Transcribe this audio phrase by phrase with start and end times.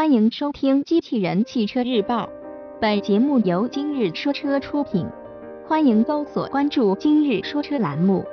[0.00, 2.24] 欢迎收听《机器人汽车日报》，
[2.80, 5.06] 本节目由今日说车出品。
[5.66, 8.24] 欢迎搜索关注“今日说车”栏目，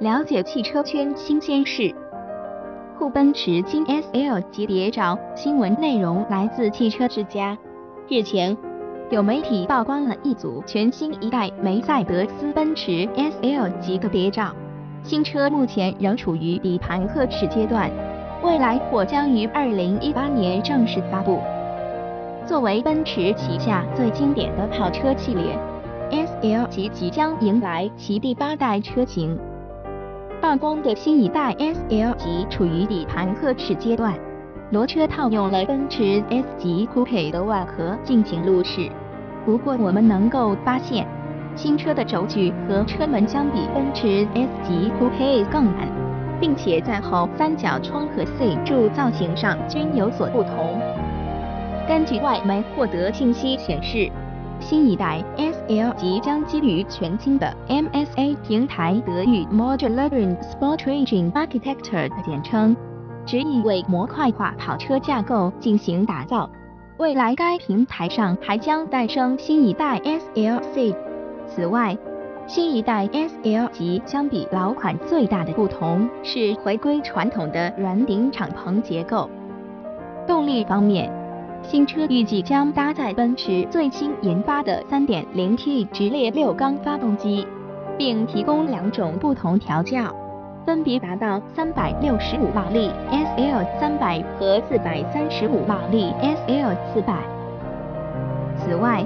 [0.00, 1.94] 了解汽车圈新鲜事。
[2.98, 7.56] 沪奔驰新 SL 级谍照新闻内容来自汽车之家。
[8.08, 8.58] 日前，
[9.08, 14.52] 有媒体曝光了一组全新一代梅赛德斯奔驰 SL 级的谍照。
[15.04, 17.88] 新车目前仍处于底盘测试阶段，
[18.42, 21.40] 未来或将于二零一八年正式发布。
[22.44, 25.56] 作为奔驰旗下最经典的跑车系列
[26.10, 29.38] ，SL 级即将迎来其第八代车型。
[30.40, 34.12] 曝光的新一代 SL 级处于底盘测试阶段，
[34.72, 38.90] 裸车套用了奔驰 S 级 Coupe 的外壳进行路试。
[39.46, 41.06] 不过我们能够发现。
[41.54, 45.86] 新车的轴距和车门相比奔驰 S 级 Coupe 更满，
[46.42, 50.76] 并且在后三角窗和 C 柱造型上均有所不同。
[51.86, 54.10] 根据外媒获得信息显示，
[54.58, 62.76] 新一代 SL 即将基于全新的 MSA 平台德语 Modular Sport Engine Architecture 的简称，
[63.24, 66.50] 旨意为模块化跑车架构进行打造。
[66.98, 70.92] 未来该平台上还将诞生新一代 SLC。
[71.46, 71.96] 此外，
[72.46, 79.30] 新一代 SL 级相比老款最大的不同是回归传统的软顶敞篷结构。
[80.26, 81.10] 动力方面，
[81.62, 87.46] 新车预计将搭载奔驰最新研发的 3.0T 直列六缸发动机，
[87.96, 90.14] 并提供两种不同调教，
[90.66, 97.14] 分别达到365马力 SL 300和435马力 SL 400。
[98.58, 99.04] 此外，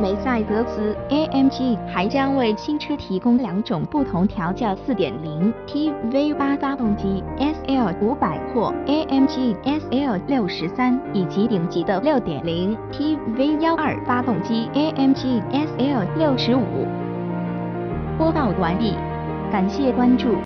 [0.00, 16.58] 梅赛德斯 AMG 还将为新车提供两种不同调教 4.0T V8 发动机，SL 500或 AMG SL 63，以及顶级的 6.0T V12 发动机，AMG SL 65。
[18.18, 18.94] 播报完毕，
[19.52, 20.36] 感谢关注。